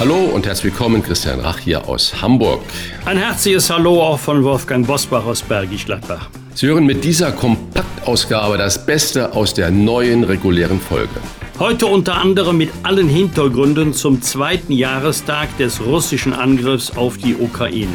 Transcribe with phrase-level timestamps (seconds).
[0.00, 2.62] Hallo und herzlich willkommen, Christian Rach hier aus Hamburg.
[3.04, 6.30] Ein herzliches Hallo auch von Wolfgang Bosbach aus Bergisch Gladbach.
[6.54, 11.20] Sie hören mit dieser Kompaktausgabe das Beste aus der neuen regulären Folge.
[11.58, 17.92] Heute unter anderem mit allen Hintergründen zum zweiten Jahrestag des russischen Angriffs auf die Ukraine.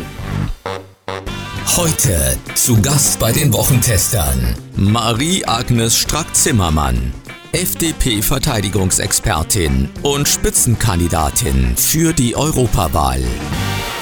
[1.76, 7.16] Heute zu Gast bei den Wochentestern Marie-Agnes Strack-Zimmermann,
[7.55, 13.22] FDP-Verteidigungsexpertin und Spitzenkandidatin für die Europawahl.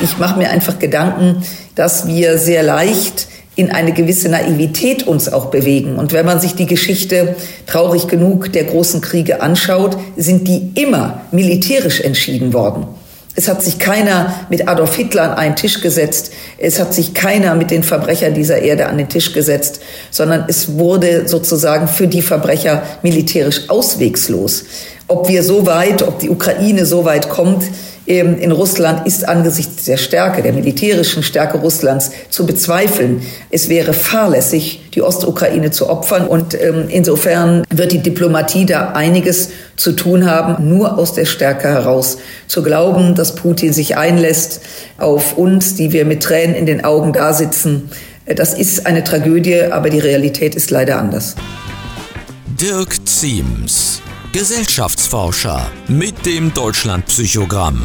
[0.01, 1.43] Ich mache mir einfach Gedanken,
[1.75, 5.97] dass wir sehr leicht in eine gewisse Naivität uns auch bewegen.
[5.97, 7.35] Und wenn man sich die Geschichte
[7.67, 12.87] traurig genug der großen Kriege anschaut, sind die immer militärisch entschieden worden.
[13.35, 16.31] Es hat sich keiner mit Adolf Hitler an einen Tisch gesetzt.
[16.59, 19.81] Es hat sich keiner mit den Verbrechern dieser Erde an den Tisch gesetzt,
[20.11, 24.65] sondern es wurde sozusagen für die Verbrecher militärisch auswegslos.
[25.07, 27.63] Ob wir so weit, ob die Ukraine so weit kommt,
[28.05, 33.21] ähm, in Russland ist angesichts der Stärke, der militärischen Stärke Russlands zu bezweifeln.
[33.49, 36.27] Es wäre fahrlässig, die Ostukraine zu opfern.
[36.27, 41.67] Und ähm, insofern wird die Diplomatie da einiges zu tun haben, nur aus der Stärke
[41.67, 44.61] heraus zu glauben, dass Putin sich einlässt
[44.97, 47.89] auf uns, die wir mit Tränen in den Augen da sitzen.
[48.25, 51.35] Das ist eine Tragödie, aber die Realität ist leider anders.
[52.59, 54.01] Dirk Ziems
[54.33, 57.79] Gesellschaftsforscher mit dem Deutschlandpsychogramm.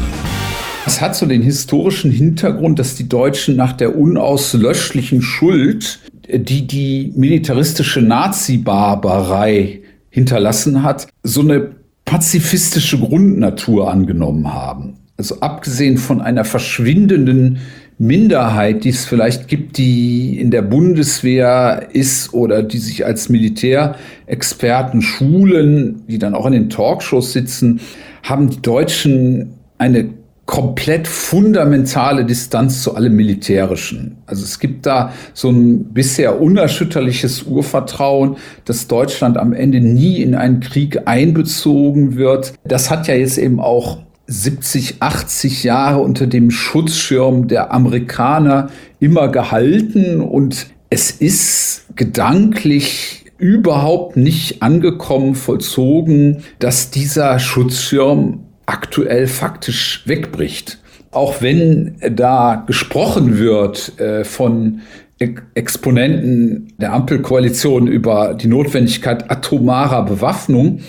[0.87, 7.13] Es hat so den historischen Hintergrund, dass die Deutschen nach der unauslöschlichen Schuld, die die
[7.15, 11.69] militaristische Nazi-Barbarei hinterlassen hat, so eine
[12.09, 14.97] pazifistische Grundnatur angenommen haben.
[15.17, 17.59] Also abgesehen von einer verschwindenden
[17.99, 25.03] Minderheit, die es vielleicht gibt, die in der Bundeswehr ist oder die sich als Militärexperten
[25.03, 27.79] schulen, die dann auch in den Talkshows sitzen,
[28.23, 30.09] haben die Deutschen eine
[30.49, 34.17] komplett fundamentale Distanz zu allem Militärischen.
[34.25, 40.33] Also es gibt da so ein bisher unerschütterliches Urvertrauen, dass Deutschland am Ende nie in
[40.33, 42.55] einen Krieg einbezogen wird.
[42.63, 49.27] Das hat ja jetzt eben auch 70, 80 Jahre unter dem Schutzschirm der Amerikaner immer
[49.27, 60.79] gehalten und es ist gedanklich überhaupt nicht angekommen, vollzogen, dass dieser Schutzschirm aktuell faktisch wegbricht.
[61.11, 64.81] Auch wenn da gesprochen wird äh, von
[65.55, 70.81] Exponenten der Ampelkoalition über die Notwendigkeit atomarer Bewaffnung,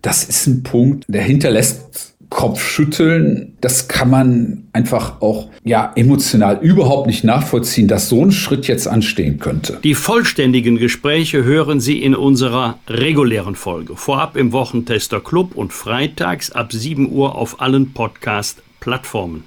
[0.00, 7.06] das ist ein Punkt, der hinterlässt Kopfschütteln, das kann man einfach auch ja emotional überhaupt
[7.06, 9.78] nicht nachvollziehen, dass so ein Schritt jetzt anstehen könnte.
[9.82, 13.96] Die vollständigen Gespräche hören Sie in unserer regulären Folge.
[13.96, 19.44] Vorab im Wochentester Club und freitags ab 7 Uhr auf allen Podcast-Plattformen.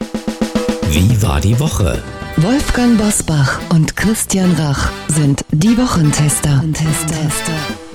[0.92, 2.02] Wie war die Woche?
[2.38, 6.64] Wolfgang Bosbach und Christian Rach sind die Wochentester.
[6.74, 7.91] Tester.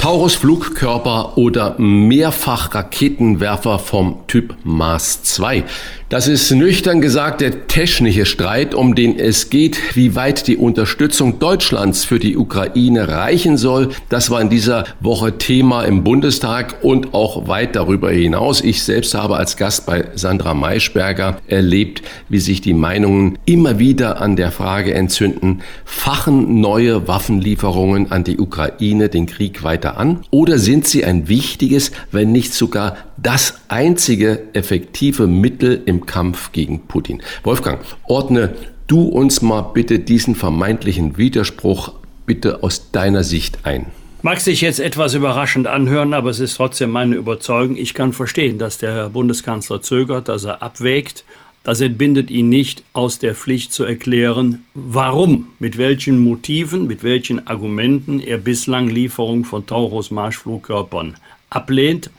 [0.00, 5.64] Taurus-Flugkörper oder Mehrfach-Raketenwerfer vom Typ Mars 2.
[6.10, 11.38] Das ist nüchtern gesagt der technische Streit, um den es geht, wie weit die Unterstützung
[11.38, 13.90] Deutschlands für die Ukraine reichen soll.
[14.08, 18.60] Das war in dieser Woche Thema im Bundestag und auch weit darüber hinaus.
[18.60, 24.20] Ich selbst habe als Gast bei Sandra Maischberger erlebt, wie sich die Meinungen immer wieder
[24.20, 30.58] an der Frage entzünden, fachen neue Waffenlieferungen an die Ukraine den Krieg weiter an oder
[30.58, 37.22] sind sie ein wichtiges, wenn nicht sogar das einzige effektive Mittel im Kampf gegen Putin.
[37.42, 38.54] Wolfgang, ordne
[38.86, 41.92] du uns mal bitte diesen vermeintlichen Widerspruch
[42.26, 43.86] bitte aus deiner Sicht ein.
[44.22, 47.76] Mag sich jetzt etwas überraschend anhören, aber es ist trotzdem meine Überzeugung.
[47.76, 51.24] Ich kann verstehen, dass der Herr Bundeskanzler zögert, dass er abwägt.
[51.62, 57.46] Das entbindet ihn nicht aus der Pflicht zu erklären, warum, mit welchen Motiven, mit welchen
[57.46, 61.16] Argumenten er bislang Lieferung von Taurus Marschflugkörpern
[61.50, 62.10] ablehnt.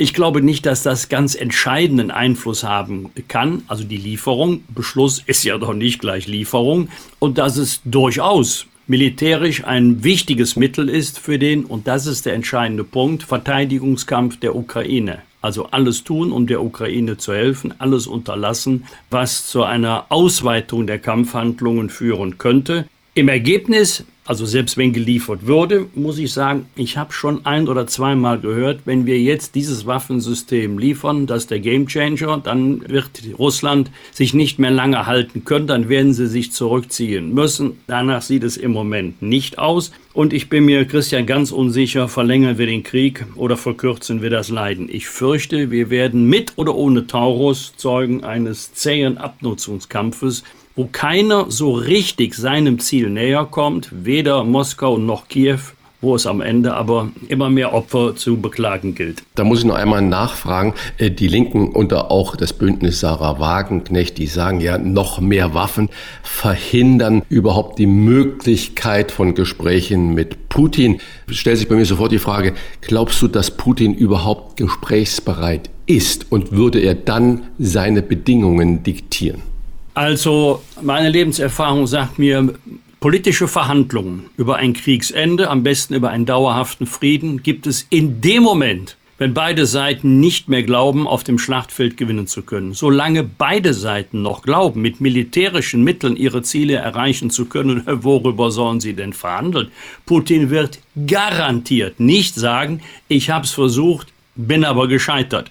[0.00, 3.64] Ich glaube nicht, dass das ganz entscheidenden Einfluss haben kann.
[3.66, 6.88] Also die Lieferung, Beschluss ist ja doch nicht gleich Lieferung.
[7.18, 12.34] Und dass es durchaus militärisch ein wichtiges Mittel ist für den, und das ist der
[12.34, 15.18] entscheidende Punkt, Verteidigungskampf der Ukraine.
[15.40, 21.00] Also alles tun, um der Ukraine zu helfen, alles unterlassen, was zu einer Ausweitung der
[21.00, 22.86] Kampfhandlungen führen könnte.
[23.14, 27.86] Im Ergebnis also selbst wenn geliefert würde, muss ich sagen, ich habe schon ein oder
[27.86, 33.90] zweimal gehört, wenn wir jetzt dieses Waffensystem liefern, das ist der Gamechanger, dann wird Russland
[34.12, 37.78] sich nicht mehr lange halten können, dann werden sie sich zurückziehen müssen.
[37.86, 39.92] Danach sieht es im Moment nicht aus.
[40.12, 44.50] Und ich bin mir, Christian, ganz unsicher, verlängern wir den Krieg oder verkürzen wir das
[44.50, 44.90] Leiden.
[44.90, 50.44] Ich fürchte, wir werden mit oder ohne Taurus Zeugen eines zähen Abnutzungskampfes
[50.78, 55.58] wo keiner so richtig seinem Ziel näher kommt, weder Moskau noch Kiew,
[56.00, 59.24] wo es am Ende aber immer mehr Opfer zu beklagen gilt.
[59.34, 60.74] Da muss ich noch einmal nachfragen.
[60.96, 65.88] Äh, die Linken unter auch das Bündnis Sarah Wagenknecht, die sagen ja, noch mehr Waffen
[66.22, 71.00] verhindern überhaupt die Möglichkeit von Gesprächen mit Putin.
[71.28, 76.52] Stellt sich bei mir sofort die Frage, glaubst du, dass Putin überhaupt gesprächsbereit ist und
[76.52, 79.42] würde er dann seine Bedingungen diktieren?
[79.98, 82.54] Also meine Lebenserfahrung sagt mir,
[83.00, 88.44] politische Verhandlungen über ein Kriegsende, am besten über einen dauerhaften Frieden, gibt es in dem
[88.44, 92.74] Moment, wenn beide Seiten nicht mehr glauben, auf dem Schlachtfeld gewinnen zu können.
[92.74, 98.78] Solange beide Seiten noch glauben, mit militärischen Mitteln ihre Ziele erreichen zu können, worüber sollen
[98.78, 99.72] sie denn verhandeln?
[100.06, 100.78] Putin wird
[101.08, 105.50] garantiert nicht sagen, ich habe es versucht, bin aber gescheitert.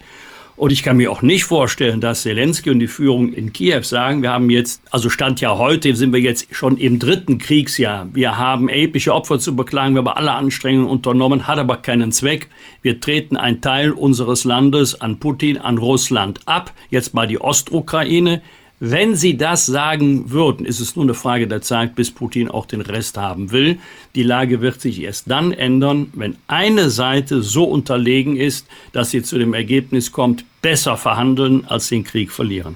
[0.57, 4.23] Und ich kann mir auch nicht vorstellen, dass Zelensky und die Führung in Kiew sagen,
[4.23, 8.07] wir haben jetzt, also Stand ja heute, sind wir jetzt schon im dritten Kriegsjahr.
[8.11, 12.49] Wir haben epische Opfer zu beklagen, wir haben alle Anstrengungen unternommen, hat aber keinen Zweck.
[12.81, 16.73] Wir treten einen Teil unseres Landes an Putin, an Russland ab.
[16.89, 18.41] Jetzt mal die Ostukraine.
[18.79, 22.67] Wenn Sie das sagen würden, ist es nur eine Frage der Zeit, bis Putin auch
[22.67, 23.79] den Rest haben will.
[24.13, 29.23] Die Lage wird sich erst dann ändern, wenn eine Seite so unterlegen ist, dass sie
[29.23, 32.75] zu dem Ergebnis kommt, besser verhandeln als den Krieg verlieren.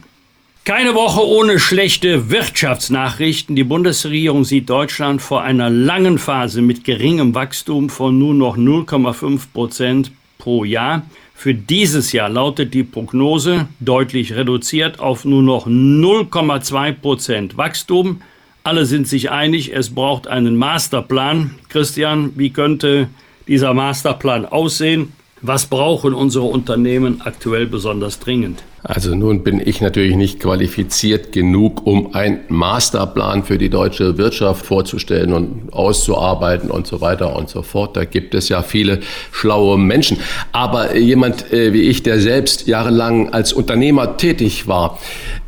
[0.63, 3.55] Keine Woche ohne schlechte Wirtschaftsnachrichten.
[3.55, 9.41] Die Bundesregierung sieht Deutschland vor einer langen Phase mit geringem Wachstum von nur noch 0,5
[9.53, 11.03] Prozent pro Jahr.
[11.41, 18.21] Für dieses Jahr lautet die Prognose deutlich reduziert auf nur noch 0,2 Prozent Wachstum.
[18.63, 21.55] Alle sind sich einig, es braucht einen Masterplan.
[21.67, 23.09] Christian, wie könnte
[23.47, 25.13] dieser Masterplan aussehen?
[25.41, 28.61] Was brauchen unsere Unternehmen aktuell besonders dringend?
[28.83, 34.65] Also nun bin ich natürlich nicht qualifiziert genug, um einen Masterplan für die deutsche Wirtschaft
[34.65, 37.95] vorzustellen und auszuarbeiten und so weiter und so fort.
[37.95, 39.01] Da gibt es ja viele
[39.31, 40.17] schlaue Menschen.
[40.51, 44.97] Aber jemand äh, wie ich, der selbst jahrelang als Unternehmer tätig war,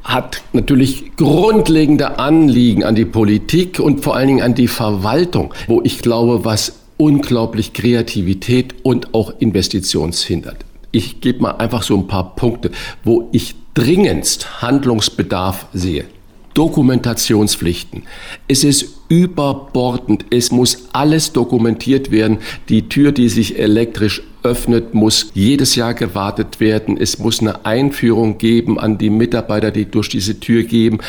[0.03, 5.81] hat natürlich grundlegende Anliegen an die Politik und vor allen Dingen an die Verwaltung, wo
[5.83, 10.57] ich glaube, was unglaublich Kreativität und auch Investitionshindert.
[10.95, 12.69] Ich gebe mal einfach so ein paar Punkte,
[13.03, 16.05] wo ich dringendst Handlungsbedarf sehe.
[16.53, 18.03] Dokumentationspflichten.
[18.47, 20.25] Es ist überbordend.
[20.29, 22.37] Es muss alles dokumentiert werden.
[22.69, 26.95] Die Tür, die sich elektrisch öffnet, muss jedes Jahr gewartet werden.
[26.95, 31.01] Es muss eine Einführung geben an die Mitarbeiter, die durch diese Tür gehen.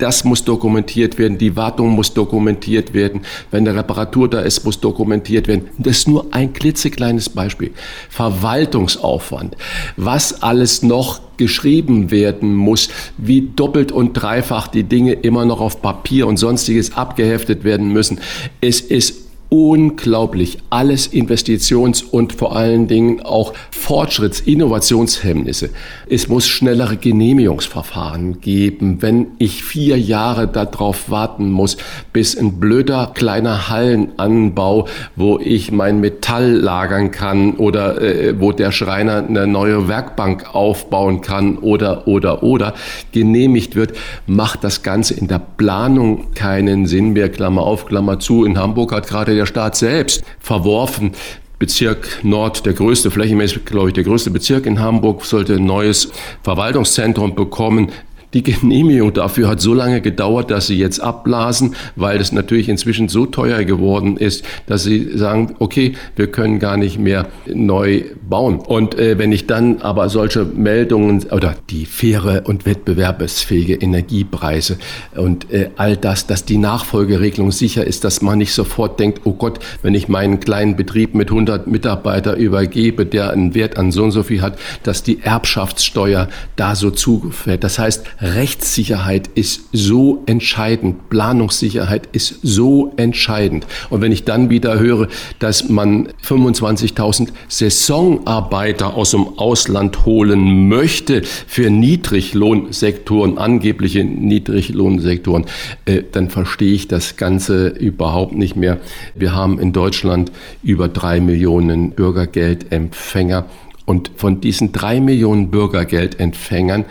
[0.00, 3.20] Das muss dokumentiert werden, die Wartung muss dokumentiert werden,
[3.50, 5.68] wenn eine Reparatur da ist, muss dokumentiert werden.
[5.78, 7.72] Das ist nur ein klitzekleines Beispiel.
[8.08, 9.56] Verwaltungsaufwand,
[9.96, 12.88] was alles noch geschrieben werden muss,
[13.18, 18.20] wie doppelt und dreifach die Dinge immer noch auf Papier und sonstiges abgeheftet werden müssen.
[18.60, 20.58] Es ist unglaublich.
[20.70, 25.70] Alles Investitions- und vor allen Dingen auch Fortschritts-, Innovationshemmnisse.
[26.08, 29.02] Es muss schnellere Genehmigungsverfahren geben.
[29.02, 31.76] Wenn ich vier Jahre darauf warten muss,
[32.12, 38.70] bis ein blöder kleiner Hallenanbau, wo ich mein Metall lagern kann oder äh, wo der
[38.70, 42.74] Schreiner eine neue Werkbank aufbauen kann oder, oder, oder
[43.10, 43.96] genehmigt wird,
[44.28, 47.28] macht das Ganze in der Planung keinen Sinn mehr.
[47.28, 48.44] Klammer auf, Klammer zu.
[48.44, 51.12] In Hamburg hat gerade der Staat selbst verworfen.
[51.58, 56.10] Bezirk Nord, der größte, flächenmäßig, glaube ich, der größte Bezirk in Hamburg, sollte ein neues
[56.42, 57.92] Verwaltungszentrum bekommen.
[58.32, 63.08] Die Genehmigung dafür hat so lange gedauert, dass sie jetzt abblasen, weil es natürlich inzwischen
[63.08, 68.60] so teuer geworden ist, dass sie sagen, okay, wir können gar nicht mehr neu bauen.
[68.60, 74.78] Und äh, wenn ich dann aber solche Meldungen oder die faire und wettbewerbsfähige Energiepreise
[75.16, 79.32] und äh, all das, dass die Nachfolgeregelung sicher ist, dass man nicht sofort denkt, oh
[79.32, 84.04] Gott, wenn ich meinen kleinen Betrieb mit 100 Mitarbeitern übergebe, der einen Wert an so
[84.04, 87.64] und so viel hat, dass die Erbschaftssteuer da so zugefällt.
[87.64, 93.66] Das heißt, Rechtssicherheit ist so entscheidend, Planungssicherheit ist so entscheidend.
[93.88, 95.08] Und wenn ich dann wieder höre,
[95.38, 105.46] dass man 25.000 Saisonarbeiter aus dem Ausland holen möchte für Niedriglohnsektoren, angebliche Niedriglohnsektoren,
[105.86, 108.78] äh, dann verstehe ich das Ganze überhaupt nicht mehr.
[109.14, 110.30] Wir haben in Deutschland
[110.62, 113.46] über drei Millionen Bürgergeldempfänger.
[113.86, 116.84] Und von diesen drei Millionen Bürgergeldempfängern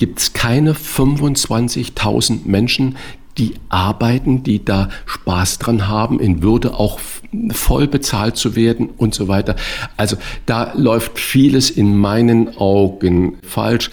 [0.00, 2.96] gibt es keine 25.000 Menschen,
[3.36, 6.98] die arbeiten, die da Spaß dran haben, in Würde auch
[7.52, 9.56] voll bezahlt zu werden und so weiter.
[9.98, 10.16] Also
[10.46, 13.90] da läuft vieles in meinen Augen falsch.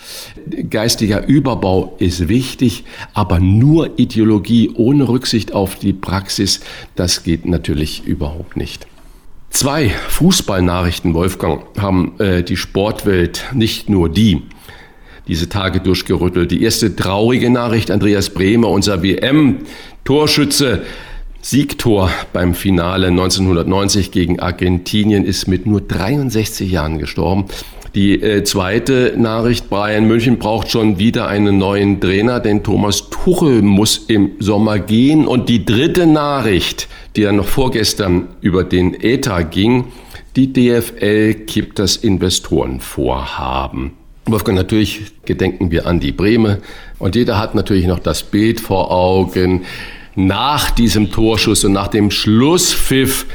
[0.69, 6.61] Geistiger Überbau ist wichtig, aber nur Ideologie ohne Rücksicht auf die Praxis,
[6.95, 8.87] das geht natürlich überhaupt nicht.
[9.49, 14.43] Zwei Fußballnachrichten, Wolfgang, haben äh, die Sportwelt, nicht nur die,
[15.27, 16.51] diese Tage durchgerüttelt.
[16.51, 20.83] Die erste traurige Nachricht, Andreas Bremer, unser WM-Torschütze,
[21.41, 27.45] Siegtor beim Finale 1990 gegen Argentinien, ist mit nur 63 Jahren gestorben.
[27.95, 33.61] Die äh, zweite Nachricht, Bayern München braucht schon wieder einen neuen Trainer, denn Thomas Tuchel
[33.61, 35.25] muss im Sommer gehen.
[35.25, 39.85] Und die dritte Nachricht, die ja noch vorgestern über den ETA ging,
[40.35, 43.93] die DFL kippt das Investorenvorhaben.
[44.31, 46.59] Wolfgang, natürlich gedenken wir an die Breme.
[46.99, 49.65] Und jeder hat natürlich noch das Bild vor Augen.
[50.15, 53.25] Nach diesem Torschuss und nach dem Schlusspfiff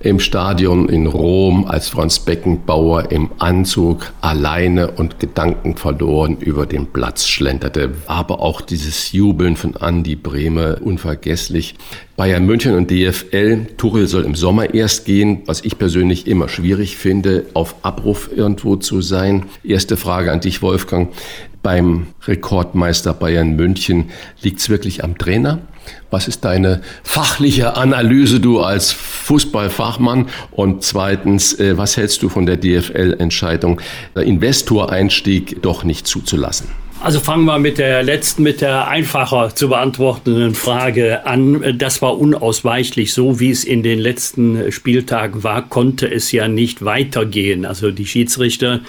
[0.00, 6.86] im Stadion in Rom, als Franz Beckenbauer im Anzug alleine und Gedanken verloren über den
[6.86, 7.94] Platz schlenderte.
[8.06, 11.74] Aber auch dieses Jubeln von Andi Brehme unvergesslich.
[12.16, 13.66] Bayern München und DFL.
[13.76, 18.76] Tuchel soll im Sommer erst gehen, was ich persönlich immer schwierig finde, auf Abruf irgendwo
[18.76, 19.46] zu sein.
[19.62, 21.12] Erste Frage an dich, Wolfgang.
[21.68, 24.08] Beim Rekordmeister Bayern München
[24.40, 25.58] liegt es wirklich am Trainer?
[26.10, 30.30] Was ist deine fachliche Analyse, du als Fußballfachmann?
[30.50, 33.82] Und zweitens, äh, was hältst du von der DFL-Entscheidung,
[34.16, 36.68] der Investoreinstieg doch nicht zuzulassen?
[37.02, 41.76] Also fangen wir mit der letzten, mit der einfacher zu beantwortenden Frage an.
[41.76, 46.82] Das war unausweichlich so, wie es in den letzten Spieltagen war, konnte es ja nicht
[46.82, 47.66] weitergehen.
[47.66, 48.80] Also die Schiedsrichter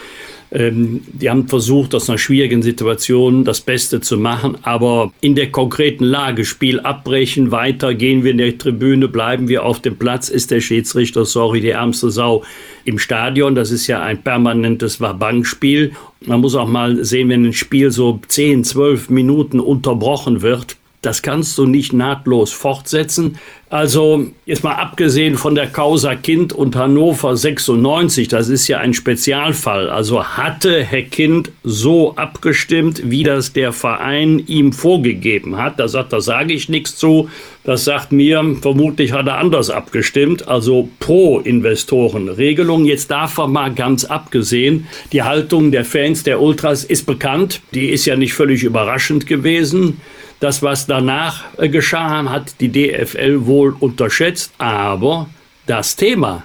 [0.52, 5.52] ähm, die haben versucht, aus einer schwierigen Situation das Beste zu machen, aber in der
[5.52, 10.30] konkreten Lage, Spiel abbrechen, weiter, gehen wir in der Tribüne, bleiben wir auf dem Platz,
[10.30, 12.44] ist der Schiedsrichter, sorry, die ärmste Sau
[12.86, 13.54] im Stadion.
[13.56, 15.92] Das ist ja ein permanentes Wabangspiel.
[16.26, 21.22] Man muss auch mal sehen, wenn ein Spiel so 10, 12 Minuten unterbrochen wird, das
[21.22, 23.38] kannst du nicht nahtlos fortsetzen.
[23.70, 28.94] Also jetzt mal abgesehen von der Causa Kind und Hannover 96, das ist ja ein
[28.94, 29.90] Spezialfall.
[29.90, 35.80] Also hatte Herr Kind so abgestimmt, wie das der Verein ihm vorgegeben hat.
[35.80, 37.30] Da sagt, da sage ich nichts zu.
[37.64, 42.86] Das sagt mir, vermutlich hat er anders abgestimmt, also pro Investorenregelung.
[42.86, 47.62] Jetzt davon mal ganz abgesehen, die Haltung der Fans der Ultras ist bekannt.
[47.74, 50.02] Die ist ja nicht völlig überraschend gewesen.
[50.40, 55.30] Das, was danach äh, geschah, hat die DFL wohl unterschätzt, aber
[55.66, 56.44] das Thema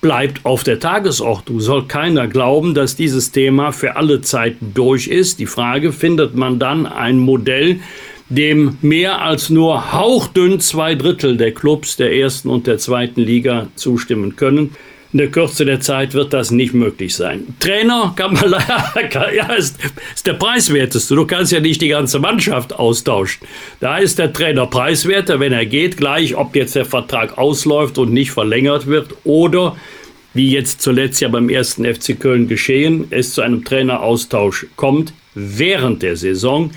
[0.00, 1.60] bleibt auf der Tagesordnung.
[1.60, 5.38] Soll keiner glauben, dass dieses Thema für alle Zeiten durch ist.
[5.38, 7.80] Die Frage, findet man dann ein Modell,
[8.28, 13.68] dem mehr als nur hauchdünn zwei Drittel der Clubs der ersten und der zweiten Liga
[13.76, 14.74] zustimmen können?
[15.12, 17.54] In der Kürze der Zeit wird das nicht möglich sein.
[17.60, 19.78] Trainer kann man leider, ja, ist,
[20.14, 21.14] ist der preiswerteste.
[21.14, 23.46] Du kannst ja nicht die ganze Mannschaft austauschen.
[23.80, 28.12] Da ist der Trainer preiswerter, wenn er geht, gleich, ob jetzt der Vertrag ausläuft und
[28.12, 29.76] nicht verlängert wird oder
[30.32, 36.02] wie jetzt zuletzt ja beim ersten FC Köln geschehen, es zu einem Traineraustausch kommt während
[36.02, 36.70] der Saison.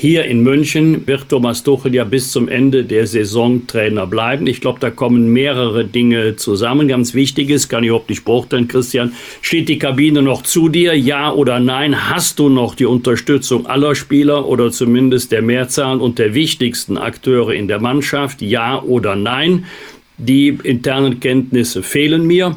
[0.00, 4.46] Hier in München wird Thomas Tuchel ja bis zum Ende der Saison Trainer bleiben.
[4.46, 6.86] Ich glaube, da kommen mehrere Dinge zusammen.
[6.86, 9.12] Ganz wichtig ist, kann ich überhaupt nicht beurteilen, Christian,
[9.42, 10.96] steht die Kabine noch zu dir?
[10.96, 12.10] Ja oder nein?
[12.10, 17.52] Hast du noch die Unterstützung aller Spieler oder zumindest der Mehrzahl und der wichtigsten Akteure
[17.52, 18.40] in der Mannschaft?
[18.40, 19.64] Ja oder nein?
[20.16, 22.56] Die internen Kenntnisse fehlen mir.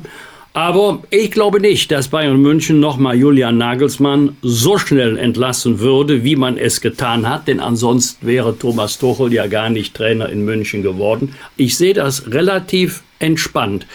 [0.54, 6.36] Aber ich glaube nicht, dass Bayern München nochmal Julian Nagelsmann so schnell entlassen würde, wie
[6.36, 10.84] man es getan hat, denn ansonsten wäre Thomas Tuchel ja gar nicht Trainer in München
[10.84, 11.36] geworden.
[11.56, 13.88] Ich sehe das relativ entspannt.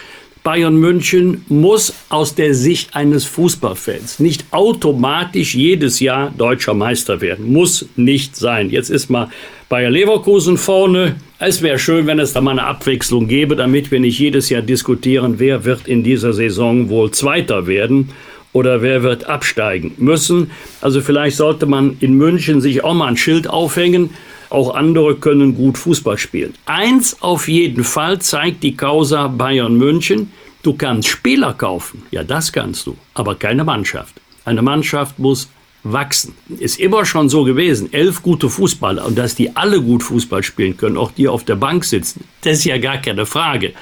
[0.47, 7.51] Bayern München muss aus der Sicht eines Fußballfans nicht automatisch jedes Jahr deutscher Meister werden.
[7.51, 8.69] Muss nicht sein.
[8.69, 9.27] Jetzt ist mal
[9.67, 11.17] Bayer Leverkusen vorne.
[11.37, 14.61] Es wäre schön, wenn es da mal eine Abwechslung gäbe, damit wir nicht jedes Jahr
[14.61, 18.11] diskutieren, wer wird in dieser Saison wohl Zweiter werden.
[18.53, 20.49] oder wer wird absteigen müssen.
[20.81, 24.11] Also vielleicht sollte man in München sich auch mal ein Schild aufhängen.
[24.49, 26.53] Auch andere können gut Fußball spielen.
[26.65, 30.31] Eins auf jeden Fall zeigt die Causa Bayern München.
[30.63, 32.03] Du kannst Spieler kaufen.
[32.11, 32.97] Ja, das kannst du.
[33.13, 34.15] Aber keine Mannschaft.
[34.45, 35.49] Eine Mannschaft muss
[35.83, 36.35] wachsen.
[36.59, 37.91] Ist immer schon so gewesen.
[37.93, 41.55] Elf gute Fußballer und dass die alle gut Fußball spielen können, auch die auf der
[41.55, 43.73] Bank sitzen, das ist ja gar keine Frage.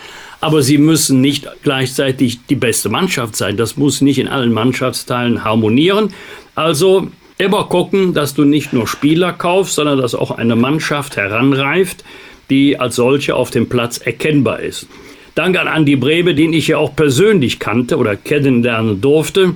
[0.41, 3.57] Aber sie müssen nicht gleichzeitig die beste Mannschaft sein.
[3.57, 6.13] Das muss nicht in allen Mannschaftsteilen harmonieren.
[6.53, 12.03] Also immer gucken, dass du nicht nur Spieler kaufst, sondern dass auch eine Mannschaft heranreift,
[12.49, 14.87] die als solche auf dem Platz erkennbar ist.
[15.35, 19.55] Dank an Andi Brebe, den ich ja auch persönlich kannte oder kennenlernen durfte.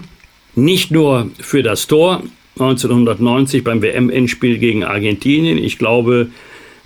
[0.55, 2.23] Nicht nur für das Tor
[2.55, 5.57] 1990 beim WM-Endspiel gegen Argentinien.
[5.57, 6.29] Ich glaube,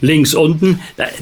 [0.03, 0.79] links unten.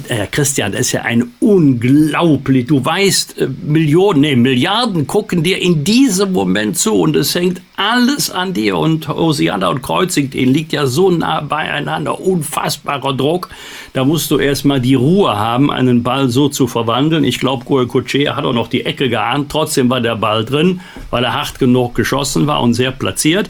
[0.08, 2.66] Herr Christian, das ist ja ein unglaublich.
[2.66, 7.62] Du weißt, äh, Millionen, nee, Milliarden gucken dir in diesem Moment zu und es hängt
[7.78, 8.78] alles an dir.
[8.78, 12.20] Und Hosiana und Kreuzig, den liegt ja so nah beieinander.
[12.20, 13.50] Unfassbarer Druck.
[13.94, 17.24] Da musst du erstmal die Ruhe haben, einen Ball so zu verwandeln.
[17.24, 19.52] Ich glaube, Kutsche hat auch noch die Ecke geahnt.
[19.52, 23.50] Trotzdem war der Ball drin, weil er hart genug geschossen war und sehr platziert.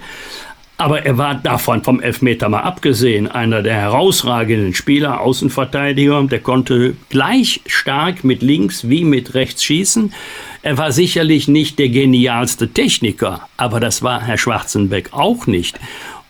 [0.81, 6.23] Aber er war davon vom Elfmeter mal abgesehen einer der herausragenden Spieler, Außenverteidiger.
[6.23, 10.11] Der konnte gleich stark mit links wie mit rechts schießen.
[10.63, 15.79] Er war sicherlich nicht der genialste Techniker, aber das war Herr Schwarzenbeck auch nicht.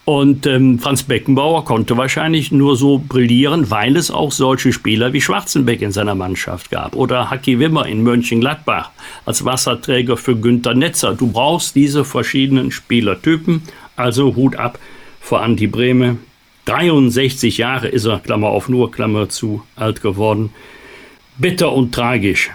[0.04, 5.22] Und ähm, Franz Beckenbauer konnte wahrscheinlich nur so brillieren, weil es auch solche Spieler wie
[5.22, 6.98] Schwarzenbeck in seiner Mannschaft gab.
[6.98, 8.90] Oder Haki Wimmer in Mönchengladbach
[9.26, 11.14] als Wasserträger für Günter Netzer.
[11.14, 13.62] Du brauchst diese verschiedenen Spielertypen
[14.02, 14.80] also Hut ab
[15.20, 16.18] vor Andi Breme.
[16.66, 20.52] 63 Jahre ist er, Klammer auf nur, Klammer zu, alt geworden.
[21.38, 22.52] Bitter und tragisch.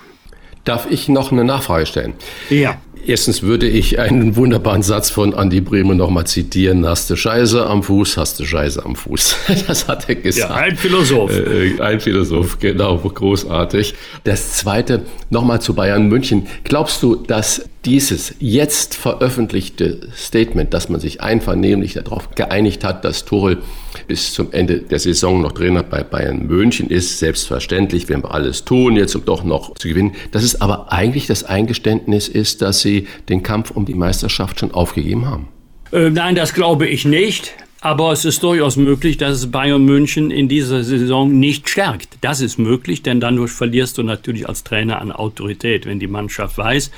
[0.65, 2.15] Darf ich noch eine Nachfrage stellen?
[2.51, 2.77] Ja.
[3.07, 6.85] Erstens würde ich einen wunderbaren Satz von Andi Brehme nochmal zitieren.
[6.85, 9.37] Hast du Scheiße am Fuß, hast du Scheiße am Fuß.
[9.69, 10.51] Das hat er gesagt.
[10.51, 11.31] Ja, ein Philosoph.
[11.31, 13.95] Äh, ein Philosoph, genau, großartig.
[14.25, 16.49] Das zweite, nochmal zu Bayern München.
[16.65, 23.25] Glaubst du, dass dieses jetzt veröffentlichte Statement, dass man sich einvernehmlich darauf geeinigt hat, dass
[23.25, 23.63] Tuchel
[24.09, 28.65] bis zum Ende der Saison noch Trainer bei Bayern München ist, selbstverständlich, werden wir alles
[28.65, 32.81] tun, jetzt um doch noch zu gewinnen, dass es aber eigentlich das Eingeständnis ist, dass
[32.81, 35.49] sie den Kampf um die Meisterschaft schon aufgegeben haben?
[35.93, 37.55] Äh, nein, das glaube ich nicht.
[37.83, 42.09] Aber es ist durchaus möglich, dass es Bayern München in dieser Saison nicht stärkt.
[42.21, 46.59] Das ist möglich, denn dann verlierst du natürlich als Trainer an Autorität, wenn die Mannschaft
[46.59, 46.91] weiß,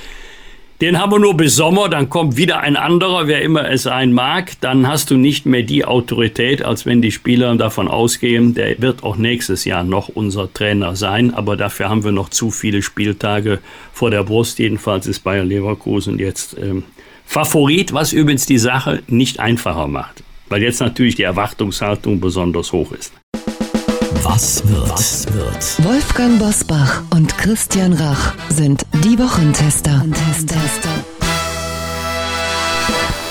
[0.81, 4.13] den haben wir nur bis Sommer, dann kommt wieder ein anderer, wer immer es sein
[4.13, 4.53] mag.
[4.61, 9.03] Dann hast du nicht mehr die Autorität, als wenn die Spieler davon ausgehen, der wird
[9.03, 11.35] auch nächstes Jahr noch unser Trainer sein.
[11.35, 13.59] Aber dafür haben wir noch zu viele Spieltage
[13.93, 14.61] vor der Brust.
[14.61, 16.85] Jedenfalls ist Bayer Leverkusen jetzt ähm,
[17.27, 20.23] Favorit, was übrigens die Sache nicht einfacher macht.
[20.49, 23.13] Weil jetzt natürlich die Erwartungshaltung besonders hoch ist.
[24.31, 24.91] Was wird?
[24.91, 25.85] Was wird?
[25.87, 30.01] Wolfgang Bosbach und Christian Rach sind die Wochentester.
[30.01, 30.91] Wochentester.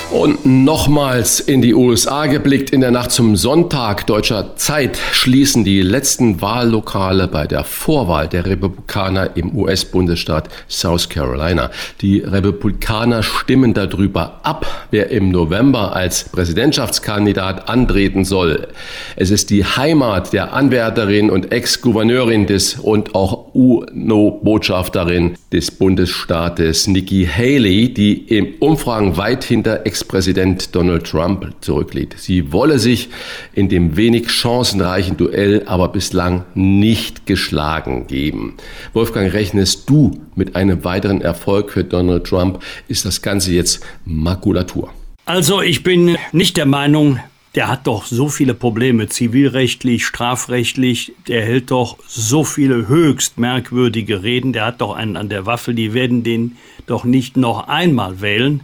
[0.09, 2.69] Und nochmals in die USA geblickt.
[2.69, 8.45] In der Nacht zum Sonntag deutscher Zeit schließen die letzten Wahllokale bei der Vorwahl der
[8.45, 11.71] Republikaner im US-Bundesstaat South Carolina.
[11.99, 18.69] Die Republikaner stimmen darüber ab, wer im November als Präsidentschaftskandidat antreten soll.
[19.17, 27.27] Es ist die Heimat der Anwärterin und Ex-Gouverneurin des und auch UNO-Botschafterin des Bundesstaates Nikki
[27.27, 32.19] Haley, die im Umfragen weit hinter Ex Ex-Präsident Donald Trump zurückliegt.
[32.19, 33.09] Sie wolle sich
[33.53, 38.57] in dem wenig chancenreichen Duell aber bislang nicht geschlagen geben.
[38.93, 42.59] Wolfgang, rechnest du mit einem weiteren Erfolg für Donald Trump?
[42.87, 44.91] Ist das Ganze jetzt Makulatur?
[45.25, 47.19] Also ich bin nicht der Meinung,
[47.57, 54.21] der hat doch so viele Probleme, zivilrechtlich, strafrechtlich, der hält doch so viele höchst merkwürdige
[54.21, 58.21] Reden, der hat doch einen an der Waffe, die werden den doch nicht noch einmal
[58.21, 58.61] wählen.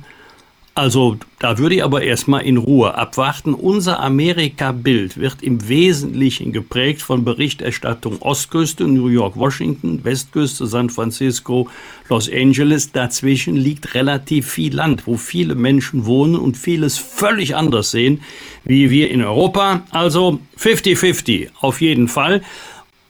[0.75, 3.53] Also da würde ich aber erstmal in Ruhe abwarten.
[3.53, 11.69] Unser Amerika-Bild wird im Wesentlichen geprägt von Berichterstattung Ostküste, New York, Washington, Westküste, San Francisco,
[12.09, 12.91] Los Angeles.
[12.91, 18.21] Dazwischen liegt relativ viel Land, wo viele Menschen wohnen und vieles völlig anders sehen,
[18.63, 19.83] wie wir in Europa.
[19.91, 22.41] Also 50-50 auf jeden Fall.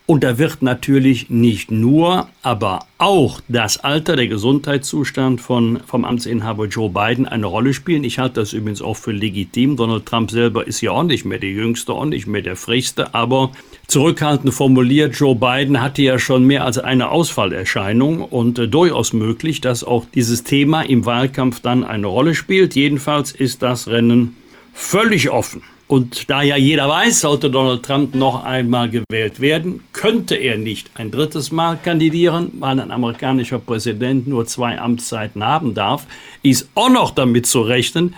[0.05, 6.65] Und da wird natürlich nicht nur, aber auch das Alter, der Gesundheitszustand von, vom Amtsinhaber
[6.65, 8.03] Joe Biden eine Rolle spielen.
[8.03, 9.77] Ich halte das übrigens auch für legitim.
[9.77, 13.13] Donald Trump selber ist ja auch nicht mehr der Jüngste, auch nicht mehr der Frischste.
[13.13, 13.53] Aber
[13.87, 19.61] zurückhaltend formuliert, Joe Biden hatte ja schon mehr als eine Ausfallerscheinung und äh, durchaus möglich,
[19.61, 22.75] dass auch dieses Thema im Wahlkampf dann eine Rolle spielt.
[22.75, 24.35] Jedenfalls ist das Rennen
[24.73, 25.61] völlig offen.
[25.87, 30.91] Und da ja jeder weiß, sollte Donald Trump noch einmal gewählt werden, könnte er nicht
[30.95, 36.07] ein drittes Mal kandidieren, weil ein amerikanischer Präsident nur zwei Amtszeiten haben darf,
[36.41, 38.15] ist auch noch damit zu rechnen,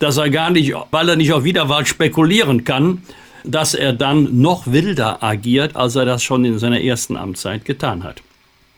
[0.00, 3.02] dass er gar nicht, weil er nicht auf Wiederwahl spekulieren kann,
[3.44, 8.02] dass er dann noch wilder agiert, als er das schon in seiner ersten Amtszeit getan
[8.02, 8.22] hat.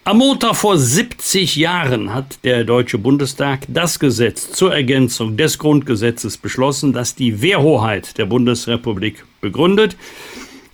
[0.07, 6.37] Am Montag vor 70 Jahren hat der Deutsche Bundestag das Gesetz zur Ergänzung des Grundgesetzes
[6.37, 9.97] beschlossen, das die Wehrhoheit der Bundesrepublik begründet.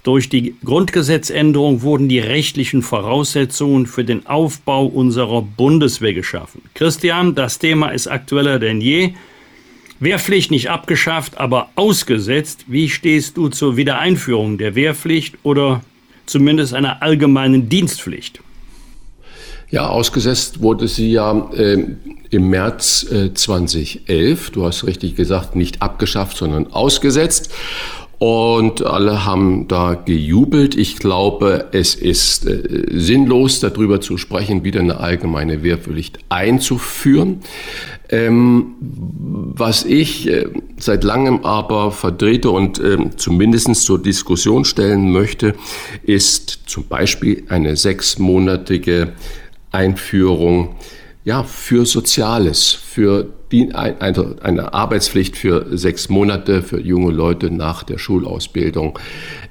[0.03, 6.61] Durch die Grundgesetzänderung wurden die rechtlichen Voraussetzungen für den Aufbau unserer Bundeswehr geschaffen.
[6.75, 9.15] Christian, das Thema ist aktueller denn je.
[9.99, 12.67] Wehrpflicht nicht abgeschafft, aber ausgesetzt.
[12.67, 15.81] Wie stehst du zur Wiedereinführung der Wehrpflicht oder
[16.27, 18.43] zumindest einer allgemeinen Dienstpflicht?
[19.73, 21.83] Ja, ausgesetzt wurde sie ja äh,
[22.29, 24.51] im März äh, 2011.
[24.51, 27.51] Du hast richtig gesagt, nicht abgeschafft, sondern ausgesetzt.
[28.19, 30.77] Und alle haben da gejubelt.
[30.77, 37.41] Ich glaube, es ist äh, sinnlos, darüber zu sprechen, wieder eine allgemeine Wehrpflicht einzuführen.
[38.11, 45.55] Ähm, was ich äh, seit langem aber verdrehte und äh, zumindest zur Diskussion stellen möchte,
[46.03, 49.15] ist zum Beispiel eine sechsmonatige
[49.73, 50.77] Einführung
[51.25, 57.83] ja, für Soziales, für die, eine, eine Arbeitspflicht für sechs Monate für junge Leute nach
[57.83, 58.99] der Schulausbildung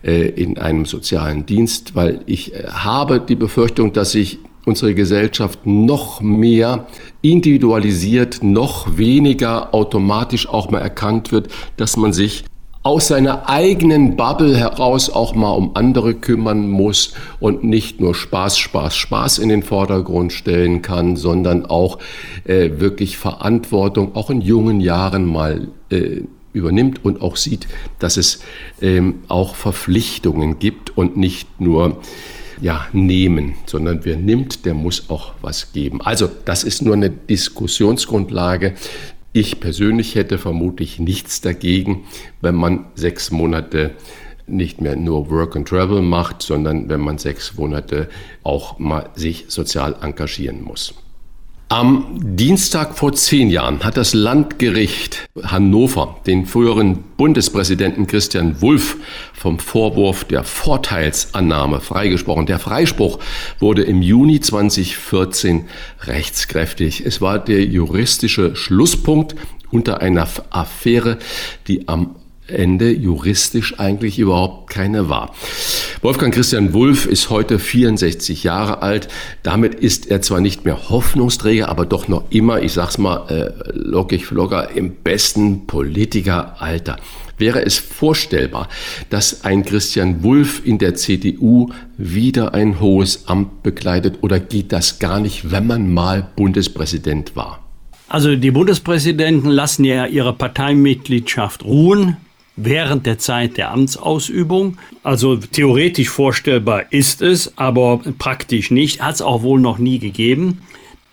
[0.04, 5.66] äh, in einem sozialen Dienst, weil ich äh, habe die Befürchtung, dass sich unsere Gesellschaft
[5.66, 6.88] noch mehr
[7.22, 12.44] individualisiert, noch weniger automatisch auch mal erkannt wird, dass man sich
[12.84, 18.58] aus seiner eigenen Bubble heraus auch mal um andere kümmern muss und nicht nur Spaß,
[18.58, 22.00] Spaß, Spaß in den Vordergrund stellen kann, sondern auch
[22.46, 26.22] äh, wirklich Verantwortung auch in jungen Jahren mal äh,
[26.54, 27.68] übernimmt und auch sieht,
[28.00, 28.42] dass es
[28.82, 32.02] ähm, auch Verpflichtungen gibt und nicht nur
[32.62, 36.02] ja, nehmen, sondern wer nimmt, der muss auch was geben.
[36.02, 38.76] Also das ist nur eine Diskussionsgrundlage.
[39.34, 42.04] Ich persönlich hätte vermutlich nichts dagegen,
[42.42, 43.92] wenn man sechs Monate
[44.46, 48.10] nicht mehr nur Work and Travel macht, sondern wenn man sechs Monate
[48.44, 50.94] auch mal sich sozial engagieren muss.
[51.72, 58.98] Am Dienstag vor zehn Jahren hat das Landgericht Hannover den früheren Bundespräsidenten Christian Wulff
[59.34, 62.46] vom Vorwurf der Vorteilsannahme freigesprochen.
[62.46, 63.20] Der Freispruch
[63.60, 65.70] wurde im Juni 2014
[66.02, 67.06] rechtskräftig.
[67.06, 69.36] Es war der juristische Schlusspunkt
[69.72, 71.20] unter einer Affäre,
[71.70, 75.34] die am Ende juristisch eigentlich überhaupt keine war.
[76.04, 79.08] Wolfgang Christian Wulff ist heute 64 Jahre alt.
[79.44, 83.52] Damit ist er zwar nicht mehr Hoffnungsträger, aber doch noch immer, ich sag's mal äh,
[83.72, 86.98] lockig locker, im besten Politikeralter.
[87.38, 88.68] Wäre es vorstellbar,
[89.12, 94.98] dass ein Christian Wulff in der CDU wieder ein hohes Amt bekleidet oder geht das
[94.98, 97.60] gar nicht, wenn man mal Bundespräsident war?
[98.08, 102.18] Also die Bundespräsidenten lassen ja ihre Parteimitgliedschaft ruhen
[102.56, 104.78] während der Zeit der Amtsausübung.
[105.04, 109.02] Also theoretisch vorstellbar ist es, aber praktisch nicht.
[109.02, 110.62] Hat es auch wohl noch nie gegeben.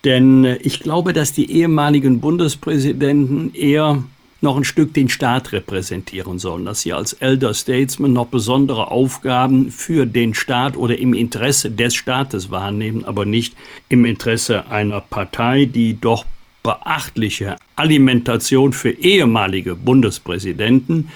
[0.05, 4.05] Denn ich glaube, dass die ehemaligen Bundespräsidenten eher
[4.41, 9.71] noch ein Stück den Staat repräsentieren sollen, dass sie als Elder Statesman noch besondere Aufgaben
[9.73, 13.57] für den Staat oder im Interesse des Staates wahrnehmen, aber nicht
[13.89, 16.25] im Interesse einer Partei, die doch
[16.69, 21.09] beachtliche Alimentation für ehemalige Bundespräsidenten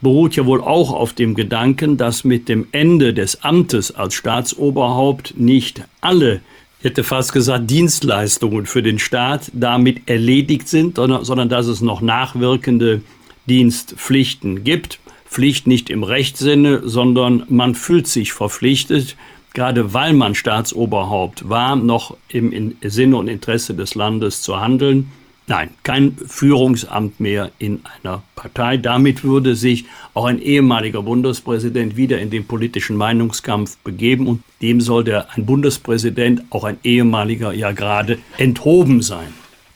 [0.00, 5.34] beruht ja wohl auch auf dem Gedanken, dass mit dem Ende des Amtes als Staatsoberhaupt
[5.36, 6.40] nicht alle
[6.80, 11.80] ich hätte fast gesagt, Dienstleistungen für den Staat damit erledigt sind, sondern, sondern dass es
[11.80, 13.02] noch nachwirkende
[13.46, 15.00] Dienstpflichten gibt.
[15.28, 19.16] Pflicht nicht im Rechtssinne, sondern man fühlt sich verpflichtet,
[19.58, 25.10] gerade weil man Staatsoberhaupt war, noch im Sinne und Interesse des Landes zu handeln.
[25.48, 28.76] Nein, kein Führungsamt mehr in einer Partei.
[28.76, 34.80] Damit würde sich auch ein ehemaliger Bundespräsident wieder in den politischen Meinungskampf begeben und dem
[34.80, 39.34] sollte ein Bundespräsident, auch ein ehemaliger, ja gerade enthoben sein.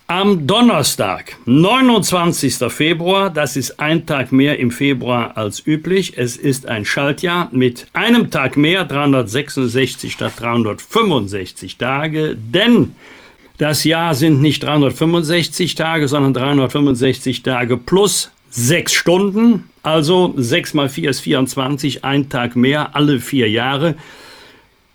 [0.08, 2.70] Am Donnerstag, 29.
[2.70, 6.18] Februar, das ist ein Tag mehr im Februar als üblich.
[6.18, 12.94] Es ist ein Schaltjahr mit einem Tag mehr, 366 statt 365 Tage, denn
[13.58, 19.70] das Jahr sind nicht 365 Tage, sondern 365 Tage plus sechs Stunden.
[19.82, 23.94] Also 6 mal 4 ist 24, ein Tag mehr, alle vier Jahre.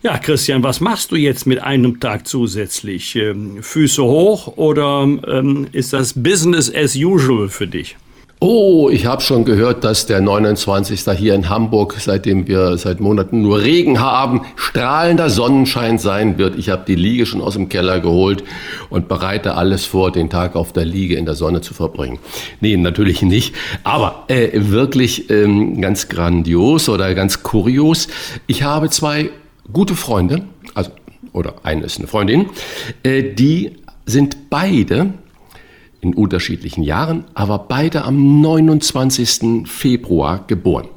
[0.00, 3.16] Ja, Christian, was machst du jetzt mit einem Tag zusätzlich?
[3.16, 7.96] Ähm, Füße hoch oder ähm, ist das Business as usual für dich?
[8.38, 11.00] Oh, ich habe schon gehört, dass der 29.
[11.18, 16.56] hier in Hamburg, seitdem wir seit Monaten nur Regen haben, strahlender Sonnenschein sein wird.
[16.56, 18.44] Ich habe die Liege schon aus dem Keller geholt
[18.90, 22.20] und bereite alles vor, den Tag auf der Liege in der Sonne zu verbringen.
[22.60, 23.56] Nee, natürlich nicht.
[23.82, 28.06] Aber äh, wirklich ähm, ganz grandios oder ganz kurios.
[28.46, 29.30] Ich habe zwei
[29.72, 30.90] gute Freunde, also,
[31.32, 32.46] oder eine ist eine Freundin,
[33.02, 33.76] äh, die
[34.06, 35.12] sind beide
[36.00, 39.66] in unterschiedlichen Jahren, aber beide am 29.
[39.68, 40.88] Februar geboren.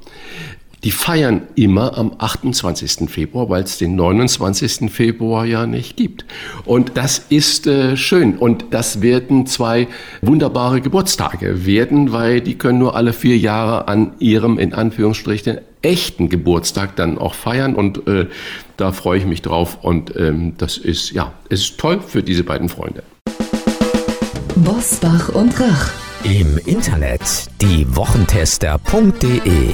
[0.83, 3.07] Die feiern immer am 28.
[3.07, 4.91] Februar, weil es den 29.
[4.91, 6.25] Februar ja nicht gibt.
[6.65, 8.35] Und das ist äh, schön.
[8.35, 9.87] Und das werden zwei
[10.23, 16.29] wunderbare Geburtstage werden, weil die können nur alle vier Jahre an ihrem, in Anführungsstrichen, echten
[16.29, 17.75] Geburtstag dann auch feiern.
[17.75, 18.27] Und äh,
[18.77, 19.79] da freue ich mich drauf.
[19.81, 23.03] Und ähm, das ist, ja, es ist toll für diese beiden Freunde.
[24.55, 25.91] Bosbach und Rach.
[26.23, 29.73] Im Internet diewochentester.de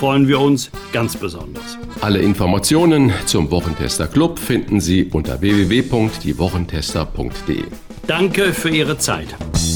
[0.00, 1.76] freuen wir uns ganz besonders.
[2.00, 7.64] Alle Informationen zum Wochentester Club finden Sie unter www.diewochentester.de.
[8.06, 9.26] Danke für Ihre Zeit.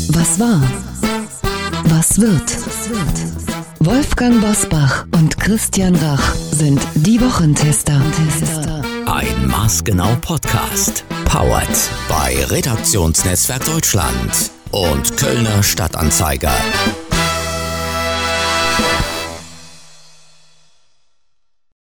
[0.08, 0.62] Was war?
[1.90, 2.56] Was wird?
[3.80, 8.00] Wolfgang Bosbach und Christian Rach sind die Wochentester.
[9.04, 11.04] Ein maßgenau Podcast.
[11.26, 11.68] Powered
[12.08, 16.54] bei Redaktionsnetzwerk Deutschland und Kölner Stadtanzeiger.